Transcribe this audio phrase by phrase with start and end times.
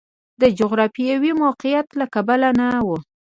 [0.41, 2.89] د جغرافیوي موقعیت له کبله نه و.